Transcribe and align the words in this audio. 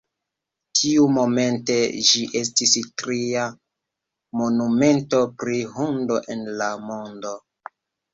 Tiumomente 0.77 1.73
ĝi 2.07 2.23
estis 2.39 2.73
tria 3.01 3.43
monumento 4.41 5.19
pri 5.43 5.59
hundo 5.75 6.17
en 6.37 6.43
la 6.63 6.71
mondo. 6.87 7.35